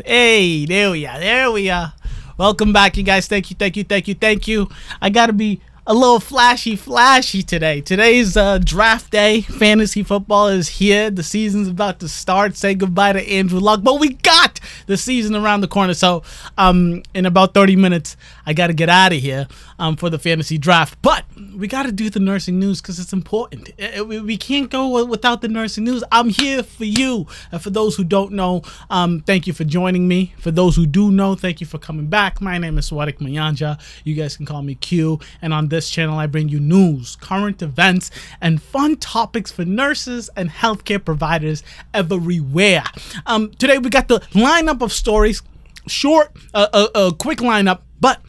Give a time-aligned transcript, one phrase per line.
[0.00, 1.20] Hey, there we are.
[1.20, 1.92] There we are.
[2.38, 3.28] Welcome back, you guys.
[3.28, 4.70] Thank you, thank you, thank you, thank you.
[5.02, 5.60] I gotta be
[5.92, 7.82] a little flashy, flashy today.
[7.82, 9.42] Today's uh, draft day.
[9.42, 11.10] Fantasy football is here.
[11.10, 12.56] The season's about to start.
[12.56, 15.92] Say goodbye to Andrew Luck, but we got the season around the corner.
[15.92, 16.22] So,
[16.56, 18.16] um, in about 30 minutes,
[18.46, 20.96] I got to get out of here um, for the fantasy draft.
[21.02, 23.68] But we got to do the nursing news because it's important.
[23.76, 26.02] It, it, we can't go without the nursing news.
[26.10, 27.26] I'm here for you.
[27.50, 30.32] And for those who don't know, um, thank you for joining me.
[30.38, 32.40] For those who do know, thank you for coming back.
[32.40, 33.78] My name is Swadik Mayanja.
[34.04, 35.20] You guys can call me Q.
[35.42, 40.30] And on this channel, I bring you news, current events, and fun topics for nurses
[40.36, 41.62] and healthcare providers
[41.94, 42.84] everywhere.
[43.26, 45.42] Um, today, we got the lineup of stories.
[45.88, 48.22] Short, uh, a, uh, uh, quick lineup, but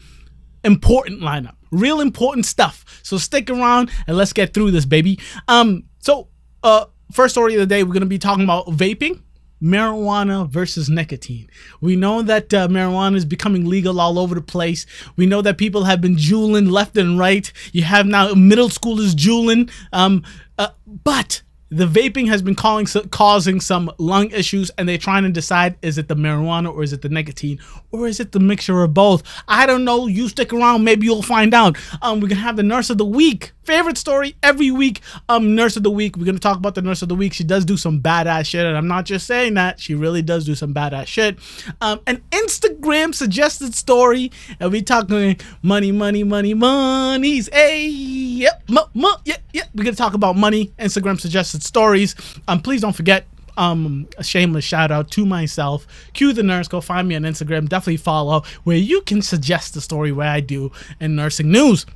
[0.64, 1.54] important lineup.
[1.70, 3.00] Real important stuff.
[3.02, 5.18] So stick around and let's get through this, baby.
[5.48, 6.28] Um, so
[6.62, 9.20] uh first story of the day, we're gonna be talking about vaping
[9.64, 11.48] marijuana versus nicotine.
[11.80, 14.84] We know that uh, marijuana is becoming legal all over the place.
[15.16, 17.50] We know that people have been juuling left and right.
[17.72, 19.70] You have now middle schoolers juuling.
[19.92, 20.22] Um,
[20.58, 25.30] uh, but the vaping has been calling, causing some lung issues and they're trying to
[25.30, 27.58] decide is it the marijuana or is it the nicotine
[27.90, 31.22] or is it the mixture of both i don't know you stick around maybe you'll
[31.22, 35.00] find out um we're gonna have the nurse of the week favorite story every week.
[35.28, 36.16] Um nurse of the week.
[36.16, 37.32] We're gonna talk about the nurse of the week.
[37.32, 39.80] She does do some badass shit and i'm not just saying that.
[39.80, 41.38] She really does do some badass shit.
[41.80, 47.48] Um an instagram suggested story and we talking money money money monies.
[47.52, 49.68] Hey yep mo, mo, yep yep.
[49.74, 52.14] We're gonna talk about money instagram suggested stories.
[52.48, 53.26] Um please don't forget
[53.56, 55.86] um a shameless shout out to myself.
[56.12, 56.68] Q the nurse.
[56.68, 57.68] Go find me on instagram.
[57.68, 60.70] Definitely follow where you can suggest the story where i do
[61.00, 61.86] in nursing news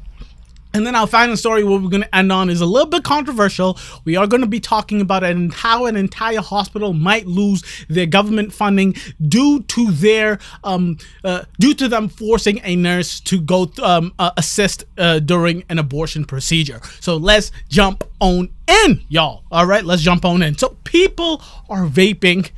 [0.75, 3.03] and then our final story, what we're going to end on, is a little bit
[3.03, 3.79] controversial.
[4.05, 8.07] We are going to be talking about an, how an entire hospital might lose their
[8.07, 8.95] government funding
[9.27, 14.31] due to their um, uh, due to them forcing a nurse to go um, uh,
[14.37, 16.81] assist uh, during an abortion procedure.
[17.01, 19.45] So let's jump on in, y'all.
[19.51, 20.59] All right, let's jump on in.
[20.59, 22.51] So people are vaping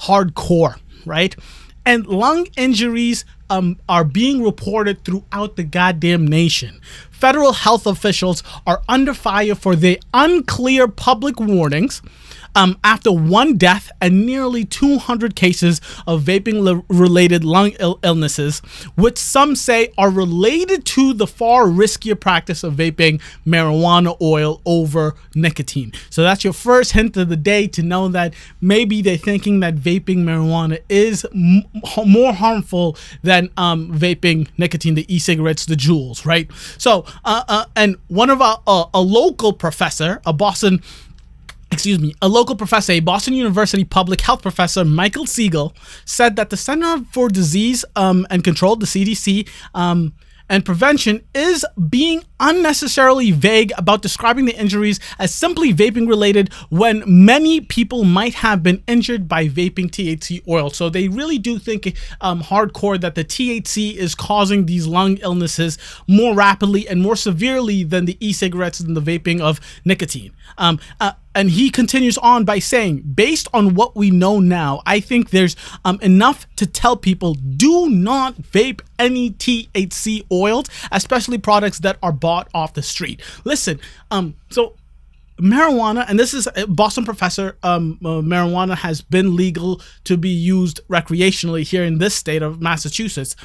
[0.00, 1.36] hardcore, right?
[1.84, 6.80] And lung injuries um, are being reported throughout the goddamn nation.
[7.10, 12.00] Federal health officials are under fire for their unclear public warnings
[12.58, 18.58] um, after one death and nearly 200 cases of vaping related lung Ill illnesses,
[18.96, 25.14] which some say are related to the far riskier practice of vaping marijuana oil over
[25.36, 25.92] nicotine.
[26.10, 29.76] So that's your first hint of the day to know that maybe they're thinking that
[29.76, 36.50] vaping marijuana is more harmful than um, vaping nicotine, the e cigarettes, the Juuls, right?
[36.76, 40.82] So, uh, uh, and one of our, uh, a local professor, a Boston
[41.70, 45.74] excuse me, a local professor, a Boston University public health professor, Michael Siegel,
[46.04, 50.14] said that the Center for Disease um, and Control, the CDC, um,
[50.48, 57.02] and prevention is being unnecessarily vague about describing the injuries as simply vaping related when
[57.06, 60.70] many people might have been injured by vaping THC oil.
[60.70, 65.78] So they really do think um, hardcore that the THC is causing these lung illnesses
[66.06, 70.32] more rapidly and more severely than the e-cigarettes and the vaping of nicotine.
[70.56, 75.00] Um, uh, and he continues on by saying, based on what we know now, I
[75.00, 81.80] think there's um, enough to tell people do not vape any THC oils, especially products
[81.80, 83.20] that are bought off the street.
[83.44, 83.78] Listen,
[84.10, 84.74] um, so
[85.40, 90.30] marijuana, and this is a Boston professor, um, uh, marijuana has been legal to be
[90.30, 93.36] used recreationally here in this state of Massachusetts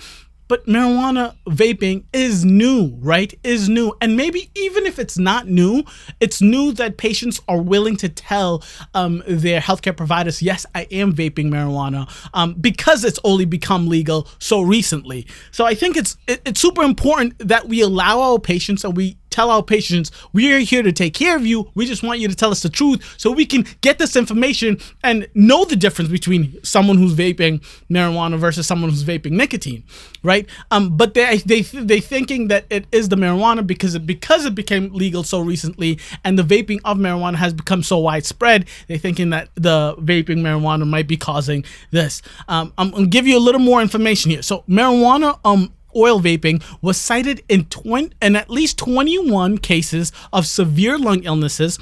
[0.48, 3.34] but marijuana vaping is new, right?
[3.44, 3.94] Is new.
[4.02, 5.84] And maybe even if it's not new,
[6.20, 11.14] it's new that patients are willing to tell um, their healthcare providers, yes, I am
[11.14, 15.28] vaping marijuana um, because it's only become legal so recently.
[15.52, 19.18] So I think it's it, it's super important that we allow our patients and we
[19.34, 21.72] tell our patients we are here to take care of you.
[21.74, 24.78] We just want you to tell us the truth so we can get this information
[25.04, 29.84] and know the difference between someone who's vaping marijuana versus someone who's vaping nicotine,
[30.22, 30.48] right?
[30.70, 34.54] Um, but they they they thinking that it is the marijuana because it because it
[34.54, 38.68] became legal so recently and the vaping of marijuana has become so widespread.
[38.88, 42.22] They're thinking that the vaping marijuana might be causing this.
[42.48, 44.44] Um, I'm gonna give you a little more information here.
[44.44, 50.46] So marijuana um oil vaping was cited in, 20, in at least 21 cases of
[50.46, 51.80] severe lung illnesses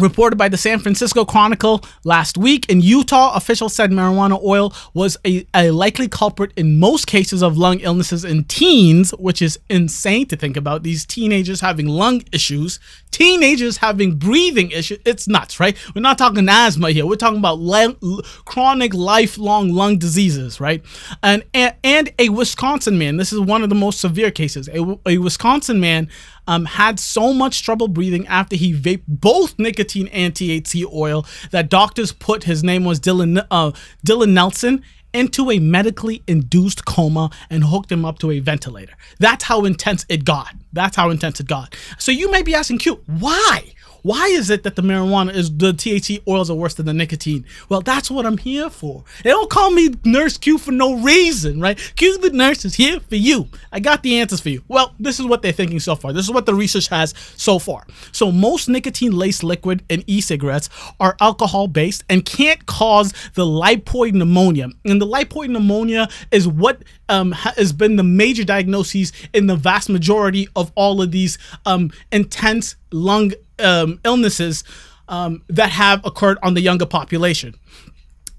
[0.00, 5.18] Reported by the San Francisco Chronicle last week, in Utah, officials said marijuana oil was
[5.26, 10.26] a, a, likely culprit in most cases of lung illnesses in teens, which is insane
[10.28, 10.84] to think about.
[10.84, 12.80] These teenagers having lung issues,
[13.10, 15.00] teenagers having breathing issues.
[15.04, 15.76] It's nuts, right?
[15.94, 17.04] We're not talking asthma here.
[17.04, 20.82] We're talking about li- chronic, lifelong lung diseases, right?
[21.22, 24.98] And, and, and a Wisconsin man, this is one of the most severe cases, a,
[25.06, 26.08] a Wisconsin man
[26.46, 31.68] um, had so much trouble breathing after he vaped both nicotine and THC oil that
[31.68, 33.72] doctors put his name was Dylan uh,
[34.06, 34.82] Dylan Nelson
[35.12, 38.94] into a medically induced coma and hooked him up to a ventilator.
[39.18, 40.54] That's how intense it got.
[40.72, 41.74] That's how intense it got.
[41.98, 43.74] So you may be asking, Q, why?
[44.02, 47.44] Why is it that the marijuana is the THC oils are worse than the nicotine?
[47.68, 49.04] Well, that's what I'm here for.
[49.22, 51.78] They don't call me Nurse Q for no reason, right?
[51.96, 53.48] Q the nurse is here for you.
[53.72, 54.62] I got the answers for you.
[54.68, 56.12] Well, this is what they're thinking so far.
[56.12, 57.86] This is what the research has so far.
[58.12, 60.68] So most nicotine-laced liquid in e-cigarettes
[60.98, 64.68] are alcohol-based and can't cause the lipoid pneumonia.
[64.84, 69.88] And the lipoid pneumonia is what um, has been the major diagnoses in the vast
[69.88, 74.64] majority of all of these um, intense lung um, illnesses
[75.08, 77.54] um, that have occurred on the younger population.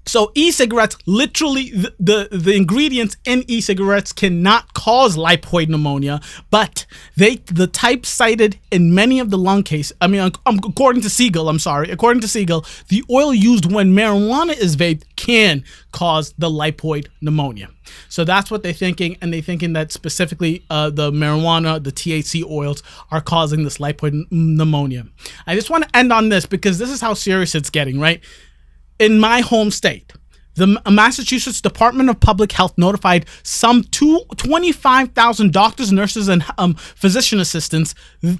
[0.04, 6.20] So e-cigarettes, literally the, the, the, ingredients in e-cigarettes cannot cause lipoid pneumonia,
[6.50, 11.10] but they the type cited in many of the lung cases, I mean, according to
[11.10, 15.62] Siegel, I'm sorry, according to Siegel, the oil used when marijuana is vaped can
[15.92, 17.68] cause the lipoid pneumonia.
[18.08, 22.44] So that's what they're thinking, and they're thinking that specifically uh, the marijuana, the THC
[22.44, 25.06] oils, are causing this lipoid pneumonia.
[25.46, 28.20] I just want to end on this because this is how serious it's getting, right?
[28.98, 30.12] In my home state,
[30.54, 37.40] the Massachusetts Department of Public Health notified some two, 25,000 doctors, nurses, and um, physician
[37.40, 37.94] assistants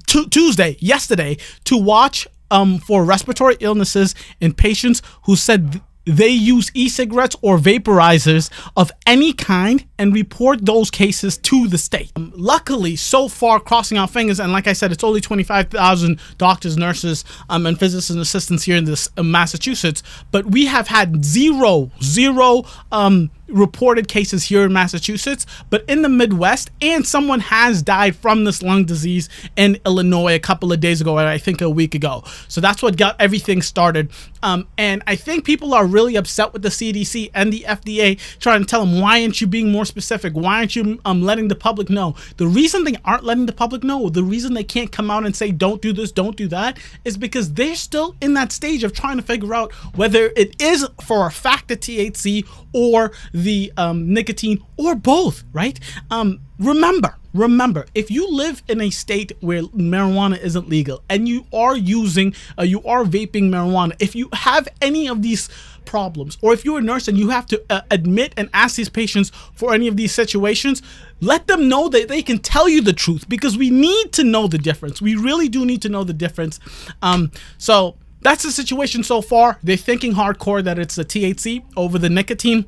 [0.05, 6.71] t- Tuesday, yesterday, to watch um, for respiratory illnesses in patients who said they use
[6.73, 12.11] e-cigarettes or vaporizers of any kind and report those cases to the state.
[12.15, 16.77] Um, luckily, so far, crossing our fingers, and like I said, it's only 25,000 doctors,
[16.77, 21.91] nurses, um, and physician assistants here in this uh, Massachusetts, but we have had zero,
[22.01, 28.15] zero um, reported cases here in Massachusetts, but in the Midwest, and someone has died
[28.15, 31.69] from this lung disease in Illinois a couple of days ago, or I think a
[31.69, 32.23] week ago.
[32.47, 34.11] So that's what got everything started.
[34.41, 38.61] Um, and I think people are really upset with the CDC and the FDA trying
[38.61, 40.33] to tell them, why aren't you being more specific?
[40.33, 42.15] Why aren't you um, letting the public know?
[42.37, 45.35] The reason they aren't letting the public know, the reason they can't come out and
[45.35, 48.93] say, don't do this, don't do that, is because they're still in that stage of
[48.93, 53.42] trying to figure out whether it is for a fact a THC or the
[53.77, 55.79] um, nicotine or both, right?
[56.09, 61.45] Um, remember, remember, if you live in a state where marijuana isn't legal and you
[61.53, 65.49] are using, uh, you are vaping marijuana, if you have any of these
[65.85, 68.89] problems, or if you're a nurse and you have to uh, admit and ask these
[68.89, 70.81] patients for any of these situations,
[71.21, 74.47] let them know that they can tell you the truth because we need to know
[74.47, 75.01] the difference.
[75.01, 76.59] We really do need to know the difference.
[77.01, 79.59] Um, so that's the situation so far.
[79.61, 82.65] They're thinking hardcore that it's the THC over the nicotine.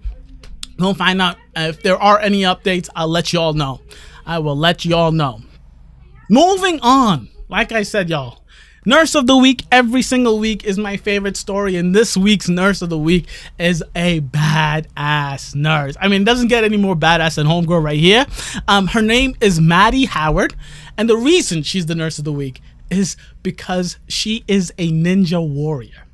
[0.77, 2.89] We'll find out if there are any updates.
[2.95, 3.81] I'll let y'all know.
[4.25, 5.41] I will let y'all know.
[6.29, 7.29] Moving on.
[7.47, 8.41] Like I said, y'all.
[8.87, 12.83] Nurse of the Week every single week is my favorite story, and this week's Nurse
[12.83, 13.27] of the Week
[13.57, 15.95] is a badass nurse.
[15.99, 18.27] I mean, it doesn't get any more badass than Homegirl right here.
[18.67, 20.55] Um, her name is Maddie Howard,
[20.97, 22.61] and the reason she's the Nurse of the Week
[22.91, 26.04] is because she is a ninja warrior.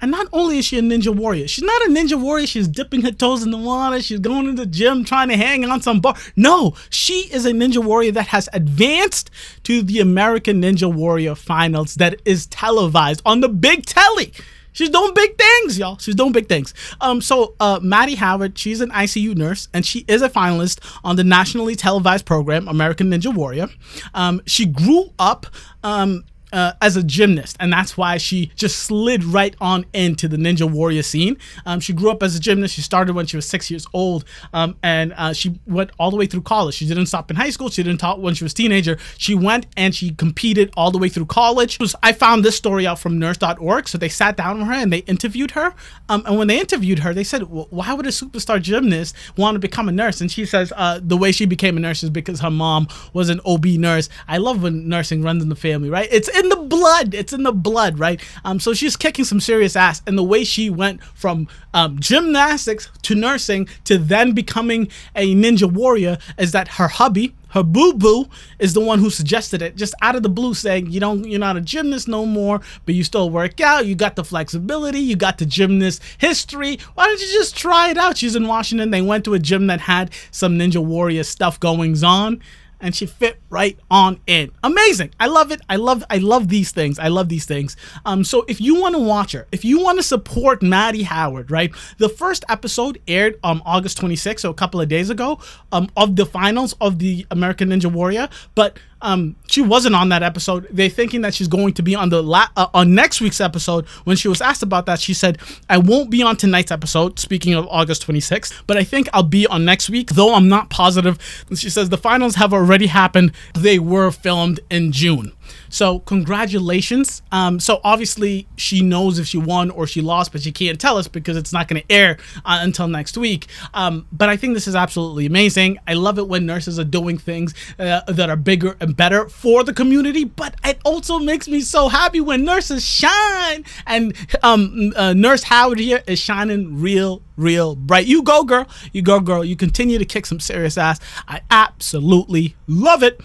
[0.00, 2.46] And not only is she a ninja warrior, she's not a ninja warrior.
[2.46, 4.00] She's dipping her toes in the water.
[4.02, 6.14] She's going to the gym trying to hang on some bar.
[6.36, 9.30] No, she is a ninja warrior that has advanced
[9.64, 14.32] to the American Ninja Warrior finals that is televised on the big telly.
[14.72, 15.98] She's doing big things, y'all.
[15.98, 16.74] She's doing big things.
[17.00, 21.16] Um, so uh, Maddie Howard, she's an ICU nurse, and she is a finalist on
[21.16, 23.68] the nationally televised program American Ninja Warrior.
[24.14, 25.46] Um, she grew up
[25.82, 30.36] um, uh, as a gymnast, and that's why she just slid right on into the
[30.36, 31.36] Ninja Warrior scene.
[31.66, 32.74] Um, she grew up as a gymnast.
[32.74, 36.16] She started when she was six years old, um, and uh, she went all the
[36.16, 36.74] way through college.
[36.74, 37.70] She didn't stop in high school.
[37.70, 38.98] She didn't stop when she was a teenager.
[39.18, 41.78] She went and she competed all the way through college.
[42.02, 43.88] I found this story out from Nurse.org.
[43.88, 45.74] So they sat down with her and they interviewed her.
[46.08, 49.54] Um, and when they interviewed her, they said, well, "Why would a superstar gymnast want
[49.54, 52.10] to become a nurse?" And she says, uh, "The way she became a nurse is
[52.10, 54.08] because her mom was an OB nurse.
[54.28, 56.08] I love when nursing runs in the family, right?
[56.10, 57.14] It's in the blood.
[57.14, 58.20] It's in the blood, right?
[58.44, 62.90] Um, so she's kicking some serious ass, and the way she went from um, gymnastics
[63.02, 68.26] to nursing to then becoming a ninja warrior is that her hubby, her boo boo
[68.58, 71.38] is the one who suggested it, just out of the blue, saying you don't, you're
[71.38, 73.86] not a gymnast no more, but you still work out.
[73.86, 76.78] You got the flexibility, you got the gymnast history.
[76.94, 78.16] Why don't you just try it out?
[78.16, 78.90] She's in Washington.
[78.90, 82.40] They went to a gym that had some Ninja Warrior stuff goings on
[82.80, 84.50] and she fit right on in.
[84.62, 85.12] Amazing.
[85.20, 85.60] I love it.
[85.68, 86.98] I love I love these things.
[86.98, 87.76] I love these things.
[88.04, 91.50] Um so if you want to watch her, if you want to support Maddie Howard,
[91.50, 91.72] right?
[91.98, 95.40] The first episode aired um August 26th, so a couple of days ago,
[95.72, 100.22] um of the finals of the American Ninja Warrior, but um, she wasn't on that
[100.22, 100.66] episode.
[100.70, 103.86] They're thinking that she's going to be on the la- uh, on next week's episode.
[104.04, 105.38] When she was asked about that, she said,
[105.68, 109.46] "I won't be on tonight's episode." Speaking of August 26th, but I think I'll be
[109.46, 111.18] on next week, though I'm not positive.
[111.54, 113.32] She says the finals have already happened.
[113.54, 115.32] They were filmed in June.
[115.68, 117.22] So congratulations.
[117.32, 120.96] Um, so obviously she knows if she won or she lost, but she can't tell
[120.96, 123.46] us because it's not going to air uh, until next week.
[123.74, 125.78] Um, but I think this is absolutely amazing.
[125.86, 129.64] I love it when nurses are doing things uh, that are bigger and better for
[129.64, 130.24] the community.
[130.24, 133.64] But it also makes me so happy when nurses shine.
[133.86, 138.06] And um, uh, Nurse Howard here is shining real, real bright.
[138.06, 138.66] You go, girl.
[138.92, 139.44] You go, girl.
[139.44, 141.00] You continue to kick some serious ass.
[141.28, 143.20] I absolutely love it.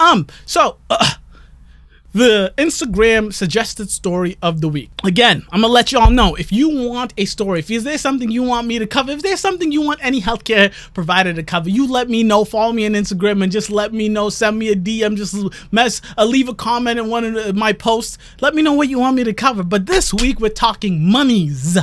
[0.00, 0.78] Um, so.
[0.90, 1.14] Uh,
[2.18, 4.90] the Instagram suggested story of the week.
[5.04, 8.42] Again, I'm gonna let y'all know if you want a story, if there's something you
[8.42, 11.86] want me to cover, if there's something you want any healthcare provider to cover, you
[11.86, 12.44] let me know.
[12.44, 14.30] Follow me on Instagram and just let me know.
[14.30, 15.36] Send me a DM, just
[15.70, 18.18] mess, uh, leave a comment in one of my posts.
[18.40, 19.62] Let me know what you want me to cover.
[19.62, 21.78] But this week we're talking monies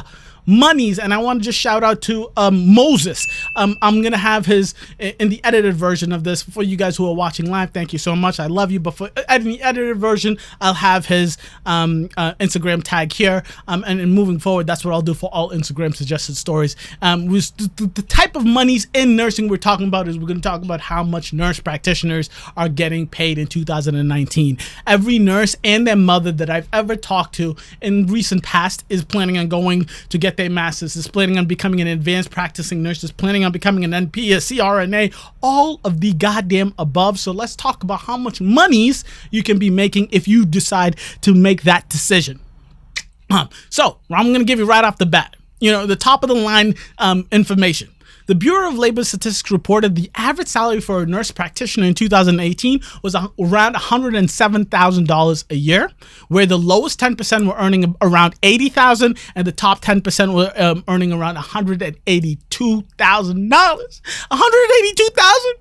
[0.45, 0.99] monies.
[0.99, 3.25] And I want to just shout out to um, Moses.
[3.55, 6.97] Um, I'm going to have his in the edited version of this for you guys
[6.97, 7.71] who are watching live.
[7.71, 8.39] Thank you so much.
[8.39, 8.79] I love you.
[8.79, 13.43] But for in the edited version, I'll have his um, uh, Instagram tag here.
[13.67, 16.75] Um, and, and, moving forward, that's what I'll do for all Instagram suggested stories.
[17.01, 20.47] Um, the, the type of monies in nursing we're talking about is we're going to
[20.47, 24.57] talk about how much nurse practitioners are getting paid in 2019.
[24.87, 29.37] Every nurse and their mother that I've ever talked to in recent past is planning
[29.37, 33.11] on going to get their masters, is planning on becoming an advanced practicing nurse, is
[33.11, 37.19] planning on becoming an NP, a CRNA, all of the goddamn above.
[37.19, 41.33] So let's talk about how much monies you can be making if you decide to
[41.33, 42.39] make that decision.
[43.29, 46.23] Um, so I'm going to give you right off the bat, you know, the top
[46.23, 47.89] of the line um, information.
[48.27, 52.81] The Bureau of Labor Statistics reported the average salary for a nurse practitioner in 2018
[53.03, 55.91] was around $107,000 a year,
[56.27, 61.13] where the lowest 10% were earning around 80,000 and the top 10% were um, earning
[61.13, 63.35] around $182,000.
[63.35, 65.53] 182,000?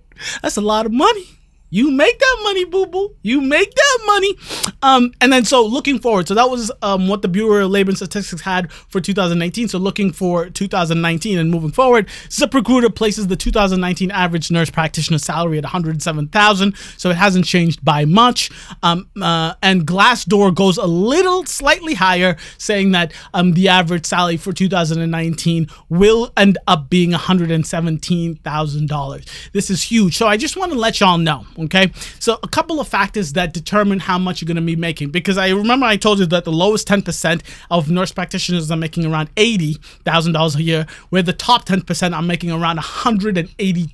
[0.42, 1.26] That's a lot of money.
[1.74, 3.16] You make that money, boo boo.
[3.22, 4.36] You make that money.
[4.80, 7.90] Um, and then so looking forward, so that was um, what the Bureau of Labor
[7.90, 9.66] and Statistics had for 2019.
[9.66, 15.58] So looking for 2019 and moving forward, ZipRecruiter places the 2019 average nurse practitioner salary
[15.58, 16.76] at 107,000.
[16.96, 18.52] So it hasn't changed by much.
[18.84, 24.36] Um, uh, and Glassdoor goes a little slightly higher, saying that um, the average salary
[24.36, 29.50] for 2019 will end up being $117,000.
[29.50, 30.16] This is huge.
[30.16, 31.44] So I just want to let y'all know.
[31.64, 35.10] Okay, so a couple of factors that determine how much you're going to be making.
[35.10, 39.06] Because I remember I told you that the lowest 10% of nurse practitioners are making
[39.06, 43.88] around $80,000 a year, where the top 10% are making around $182,000,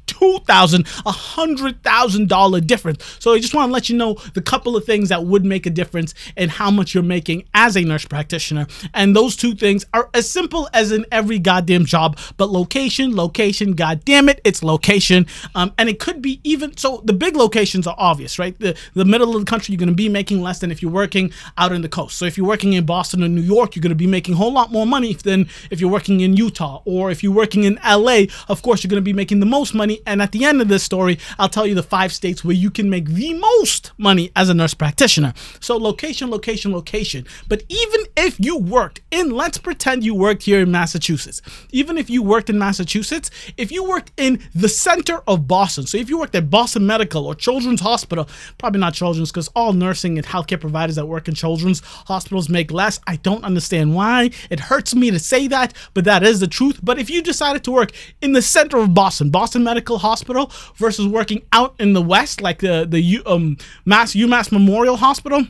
[0.85, 3.17] $100,000 difference.
[3.21, 5.67] So I just want to let you know the couple of things that would make
[5.67, 8.67] a difference in how much you're making as a nurse practitioner.
[8.95, 13.75] And those two things are as simple as in every goddamn job, but location, location,
[13.75, 15.27] god damn it, it's location.
[15.55, 18.59] Um, and it could be even so the big location locations are obvious, right?
[18.59, 20.91] The the middle of the country, you're going to be making less than if you're
[20.91, 22.17] working out in the coast.
[22.17, 24.37] So if you're working in Boston or New York, you're going to be making a
[24.39, 27.79] whole lot more money than if you're working in Utah or if you're working in
[27.85, 28.23] LA.
[28.49, 30.01] Of course, you're going to be making the most money.
[30.07, 32.71] And at the end of this story, I'll tell you the five states where you
[32.71, 35.35] can make the most money as a nurse practitioner.
[35.61, 37.27] So location, location, location.
[37.47, 41.43] But even if you worked in, let's pretend you worked here in Massachusetts.
[41.73, 45.99] Even if you worked in Massachusetts, if you worked in the center of Boston, so
[45.99, 48.29] if you worked at Boston Medical or Children's Hospital.
[48.59, 52.71] Probably not Children's because all nursing and healthcare providers that work in children's hospitals make
[52.71, 53.01] less.
[53.07, 54.31] I don't understand why.
[54.51, 56.81] It hurts me to say that, but that is the truth.
[56.83, 61.07] But if you decided to work in the center of Boston, Boston Medical Hospital, versus
[61.07, 65.47] working out in the west, like the the um, Mass UMass Memorial Hospital,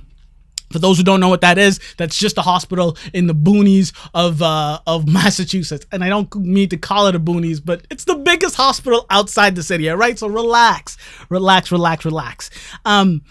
[0.71, 3.93] for those who don't know what that is, that's just a hospital in the boonies
[4.15, 5.87] of uh, of Massachusetts.
[5.93, 9.55] And I don't mean to call it a boonies, but it's the biggest hospital outside
[9.55, 9.89] the city.
[9.91, 10.97] All right, so relax,
[11.29, 12.51] relax, relax, relax.
[12.85, 13.23] Um,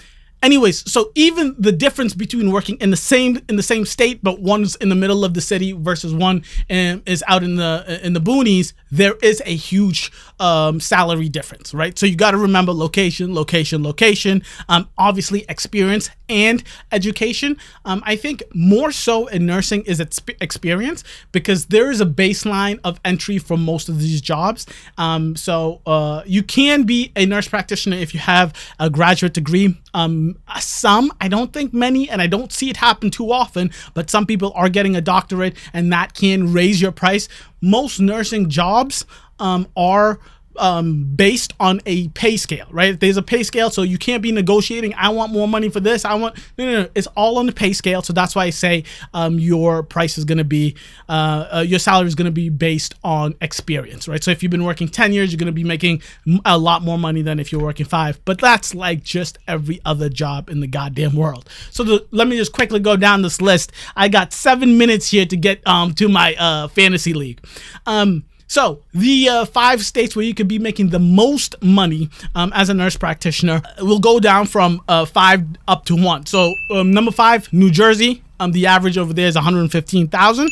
[0.41, 4.39] anyways so even the difference between working in the same in the same state but
[4.39, 8.13] one's in the middle of the city versus one um, is out in the in
[8.13, 11.97] the boonies there is a huge um, salary difference right?
[11.97, 17.57] So you got to remember location location location um, obviously experience and education.
[17.85, 22.79] Um, i think more so in nursing is exp- experience because there is a baseline
[22.83, 24.65] of entry for most of these jobs.
[24.97, 29.77] Um, so uh, you can be a nurse practitioner if you have a graduate degree
[29.93, 30.28] um,
[30.59, 34.25] some, I don't think many, and I don't see it happen too often, but some
[34.25, 37.27] people are getting a doctorate and that can raise your price.
[37.61, 39.05] Most nursing jobs
[39.39, 40.19] um, are
[40.59, 42.99] um, based on a pay scale, right?
[42.99, 44.93] There's a pay scale, so you can't be negotiating.
[44.95, 46.05] I want more money for this.
[46.05, 46.89] I want no, no, no.
[46.95, 50.25] It's all on the pay scale, so that's why I say um, your price is
[50.25, 50.75] going to be,
[51.07, 54.23] uh, uh, your salary is going to be based on experience, right?
[54.23, 56.01] So if you've been working ten years, you're going to be making
[56.45, 58.23] a lot more money than if you're working five.
[58.25, 61.49] But that's like just every other job in the goddamn world.
[61.71, 63.71] So the, let me just quickly go down this list.
[63.95, 67.41] I got seven minutes here to get um, to my uh, fantasy league.
[67.85, 72.51] Um, so, the uh, five states where you could be making the most money um,
[72.55, 76.25] as a nurse practitioner will go down from uh, five up to one.
[76.25, 78.23] So, um, number five, New Jersey.
[78.39, 80.49] Um, the average over there is 115,000.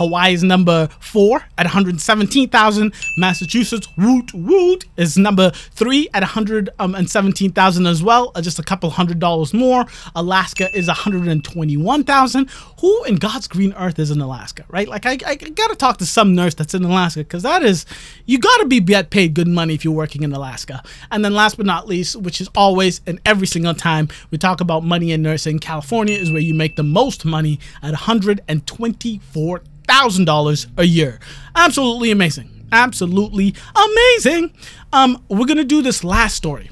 [0.00, 2.94] Hawaii is number four at 117,000.
[3.18, 9.18] Massachusetts, woot woot, is number three at 117,000 as well, uh, just a couple hundred
[9.18, 9.84] dollars more.
[10.16, 12.50] Alaska is 121,000.
[12.80, 14.88] Who in God's green earth is in Alaska, right?
[14.88, 17.84] Like, I, I gotta talk to some nurse that's in Alaska because that is,
[18.24, 20.82] you gotta be get paid good money if you're working in Alaska.
[21.10, 24.62] And then last but not least, which is always and every single time we talk
[24.62, 30.24] about money in nursing, California is where you make the most money at 124 thousand
[30.24, 31.18] dollars a year.
[31.54, 32.48] Absolutely amazing.
[32.72, 34.52] Absolutely amazing.
[34.92, 36.68] Um, we're gonna do this last story.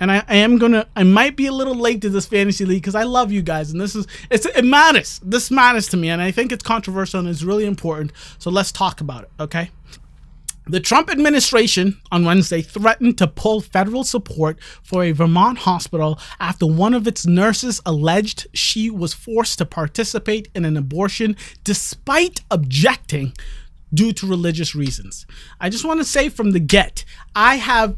[0.00, 2.82] And I, I am gonna I might be a little late to this fantasy league
[2.82, 5.20] because I love you guys and this is it's it matters.
[5.24, 8.12] This matters to me and I think it's controversial and it's really important.
[8.38, 9.70] So let's talk about it, okay?
[10.70, 16.66] The Trump administration on Wednesday threatened to pull federal support for a Vermont hospital after
[16.66, 23.32] one of its nurses alleged she was forced to participate in an abortion despite objecting
[23.94, 25.26] due to religious reasons.
[25.58, 27.02] I just want to say from the get,
[27.34, 27.96] I have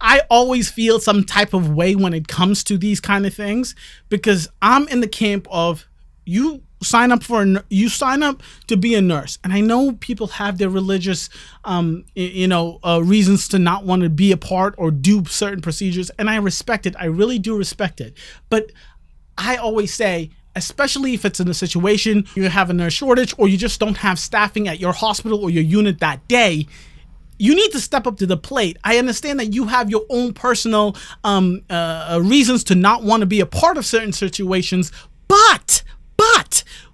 [0.00, 3.76] I always feel some type of way when it comes to these kind of things
[4.08, 5.86] because I'm in the camp of
[6.24, 9.38] you sign up for you sign up to be a nurse.
[9.44, 11.28] And i know people have their religious
[11.64, 15.60] um you know uh, reasons to not want to be a part or do certain
[15.60, 16.94] procedures and i respect it.
[16.98, 18.16] I really do respect it.
[18.48, 18.72] But
[19.36, 23.48] i always say especially if it's in a situation you have a nurse shortage or
[23.48, 26.66] you just don't have staffing at your hospital or your unit that day
[27.38, 28.78] you need to step up to the plate.
[28.84, 33.26] I understand that you have your own personal um, uh, reasons to not want to
[33.26, 34.92] be a part of certain situations,
[35.28, 35.67] but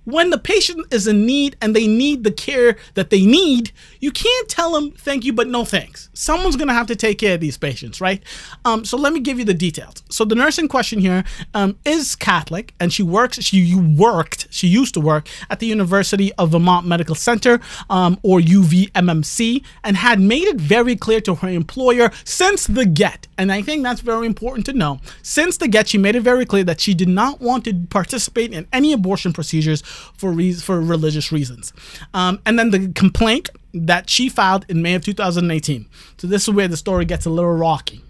[0.05, 4.11] when the patient is in need and they need the care that they need, you
[4.11, 6.11] can't tell them thank you, but no thanks.
[6.12, 8.23] Someone's gonna have to take care of these patients, right?
[8.64, 10.03] Um, so let me give you the details.
[10.11, 13.43] So the nurse in question here um, is Catholic, and she works.
[13.43, 14.47] She worked.
[14.51, 19.97] She used to work at the University of Vermont Medical Center, um, or UVMMC, and
[19.97, 23.27] had made it very clear to her employer since the get.
[23.38, 25.01] And I think that's very important to know.
[25.23, 28.53] Since the get, she made it very clear that she did not want to participate
[28.53, 29.83] in any abortion procedures
[30.16, 31.72] for re- for religious reasons.
[32.12, 35.87] Um, and then the complaint that she filed in May of 2018.
[36.18, 38.02] So this is where the story gets a little rocky.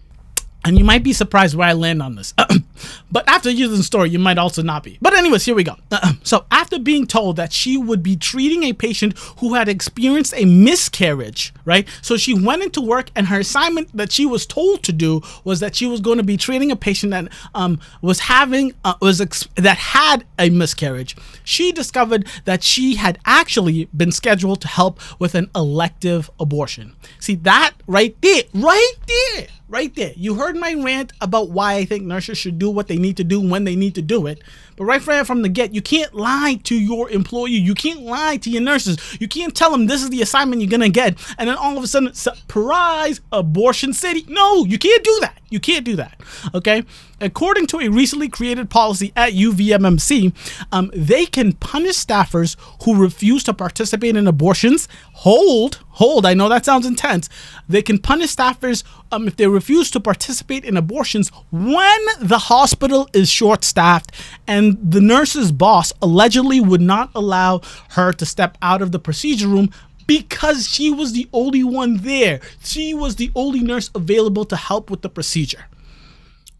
[0.64, 2.32] And you might be surprised where I land on this.
[3.12, 4.98] but after using the story, you might also not be.
[5.00, 5.76] But, anyways, here we go.
[6.22, 10.46] so, after being told that she would be treating a patient who had experienced a
[10.46, 11.86] miscarriage, right?
[12.00, 15.60] So, she went into work, and her assignment that she was told to do was
[15.60, 19.18] that she was going to be treating a patient that um, was having, uh, was
[19.18, 21.14] that had a miscarriage.
[21.44, 26.94] She discovered that she had actually been scheduled to help with an elective abortion.
[27.20, 30.12] See, that right there, right there right there.
[30.14, 33.24] You heard my rant about why I think nurses should do what they need to
[33.24, 34.40] do when they need to do it.
[34.76, 37.48] But right from the get, you can't lie to your employer.
[37.48, 38.98] You can't lie to your nurses.
[39.20, 41.82] You can't tell them this is the assignment you're gonna get, and then all of
[41.82, 44.24] a sudden, surprise, abortion city.
[44.28, 45.38] No, you can't do that.
[45.54, 46.20] You can't do that.
[46.52, 46.82] Okay.
[47.20, 50.32] According to a recently created policy at UVMMC,
[50.72, 54.88] um, they can punish staffers who refuse to participate in abortions.
[55.12, 56.26] Hold, hold.
[56.26, 57.28] I know that sounds intense.
[57.68, 63.08] They can punish staffers um, if they refuse to participate in abortions when the hospital
[63.12, 64.10] is short staffed
[64.48, 69.46] and the nurse's boss allegedly would not allow her to step out of the procedure
[69.46, 69.70] room
[70.06, 72.40] because she was the only one there.
[72.62, 75.64] She was the only nurse available to help with the procedure.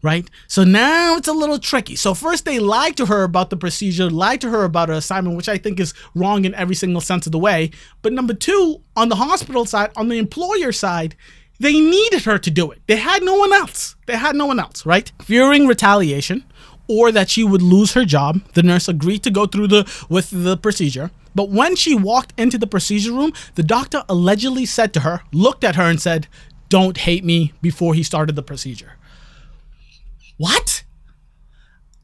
[0.05, 0.29] right?
[0.47, 1.95] So now it's a little tricky.
[1.95, 5.35] So first they lied to her about the procedure, lied to her about her assignment,
[5.35, 7.71] which I think is wrong in every single sense of the way.
[8.03, 11.15] But number two, on the hospital side, on the employer side,
[11.59, 12.81] they needed her to do it.
[12.85, 13.95] They had no one else.
[14.05, 15.11] They had no one else, right?
[15.23, 16.43] Fearing retaliation
[16.87, 20.29] or that she would lose her job, the nurse agreed to go through the with
[20.31, 21.11] the procedure.
[21.33, 25.63] But when she walked into the procedure room, the doctor allegedly said to her, looked
[25.63, 26.27] at her and said,
[26.69, 28.93] "Don't hate me" before he started the procedure.
[30.37, 30.83] What?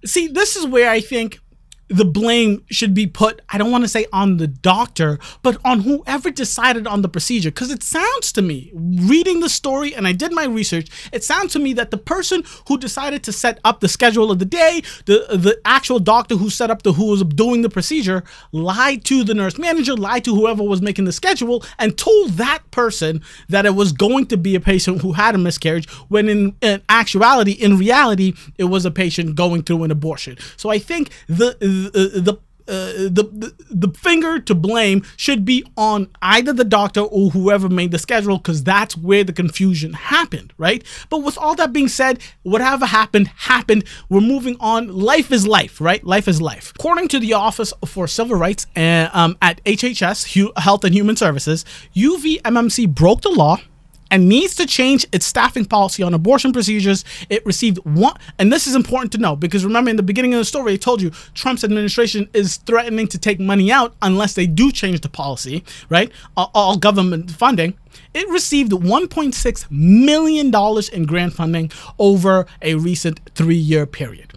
[0.03, 1.39] See, this is where I think
[1.91, 5.81] the blame should be put, I don't want to say on the doctor, but on
[5.81, 7.51] whoever decided on the procedure.
[7.51, 11.53] Because it sounds to me, reading the story, and I did my research, it sounds
[11.53, 14.81] to me that the person who decided to set up the schedule of the day,
[15.05, 19.23] the, the actual doctor who set up the who was doing the procedure, lied to
[19.23, 23.65] the nurse manager, lied to whoever was making the schedule, and told that person that
[23.65, 27.51] it was going to be a patient who had a miscarriage, when in, in actuality,
[27.51, 30.37] in reality, it was a patient going through an abortion.
[30.55, 31.57] So I think the
[31.89, 37.31] the uh, the, the the finger to blame should be on either the doctor or
[37.31, 40.83] whoever made the schedule because that's where the confusion happened right?
[41.09, 43.83] But with all that being said whatever happened happened.
[44.09, 44.87] We're moving on.
[44.87, 46.03] Life is life right?
[46.03, 46.71] Life is life.
[46.75, 51.65] According to the office for civil rights uh, um, at hhs health and human services
[51.95, 53.57] uvmmc broke the law
[54.11, 57.03] and needs to change its staffing policy on abortion procedures.
[57.29, 60.39] It received one, and this is important to know because remember in the beginning of
[60.39, 64.45] the story, I told you Trump's administration is threatening to take money out unless they
[64.45, 66.11] do change the policy, right?
[66.37, 67.73] All government funding.
[68.13, 70.53] It received $1.6 million
[70.93, 74.33] in grant funding over a recent three year period.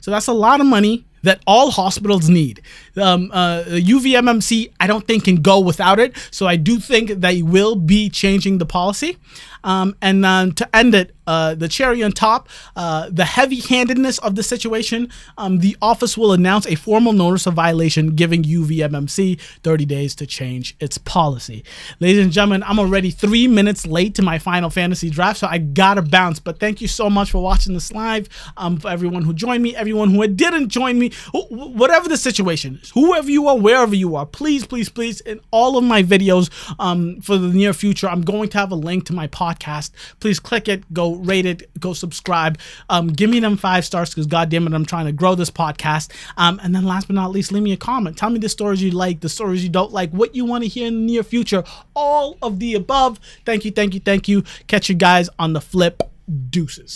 [0.00, 2.62] So that's a lot of money that all hospitals need.
[2.96, 6.16] Um, uh, UVMMC, I don't think can go without it.
[6.30, 9.16] So I do think they will be changing the policy.
[9.64, 14.18] Um, and uh, to end it, uh, the cherry on top, uh, the heavy handedness
[14.18, 19.40] of the situation, um, the office will announce a formal notice of violation giving UVMMC
[19.62, 21.64] 30 days to change its policy.
[21.98, 25.58] Ladies and gentlemen, I'm already three minutes late to my Final Fantasy draft, so I
[25.58, 26.38] gotta bounce.
[26.38, 28.28] But thank you so much for watching this live.
[28.56, 32.90] Um, for everyone who joined me, everyone who didn't join me, whatever the situation is,
[32.90, 37.20] whoever you are, wherever you are, please, please, please, in all of my videos um,
[37.22, 39.90] for the near future, I'm going to have a link to my podcast.
[40.20, 42.58] Please click it, go rate it, go subscribe.
[42.88, 45.50] Um, give me them five stars because God damn it, I'm trying to grow this
[45.50, 46.10] podcast.
[46.36, 48.16] Um, and then last but not least, leave me a comment.
[48.16, 50.68] Tell me the stories you like, the stories you don't like, what you want to
[50.68, 51.64] hear in the near future.
[51.94, 53.18] All of the above.
[53.44, 54.42] Thank you, thank you, thank you.
[54.66, 56.02] Catch you guys on the flip.
[56.50, 56.92] Deuces.